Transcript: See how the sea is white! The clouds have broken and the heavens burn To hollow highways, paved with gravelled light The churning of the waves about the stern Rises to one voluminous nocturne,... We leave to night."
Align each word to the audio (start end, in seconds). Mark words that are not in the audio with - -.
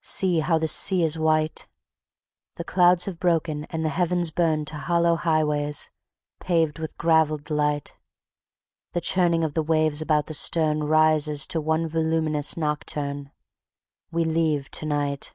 See 0.00 0.38
how 0.40 0.56
the 0.56 0.66
sea 0.66 1.02
is 1.02 1.18
white! 1.18 1.68
The 2.54 2.64
clouds 2.64 3.04
have 3.04 3.18
broken 3.20 3.64
and 3.68 3.84
the 3.84 3.90
heavens 3.90 4.30
burn 4.30 4.64
To 4.64 4.76
hollow 4.76 5.14
highways, 5.14 5.90
paved 6.40 6.78
with 6.78 6.96
gravelled 6.96 7.50
light 7.50 7.94
The 8.94 9.02
churning 9.02 9.44
of 9.44 9.52
the 9.52 9.62
waves 9.62 10.00
about 10.00 10.24
the 10.24 10.32
stern 10.32 10.84
Rises 10.84 11.46
to 11.48 11.60
one 11.60 11.86
voluminous 11.86 12.56
nocturne,... 12.56 13.30
We 14.10 14.24
leave 14.24 14.70
to 14.70 14.86
night." 14.86 15.34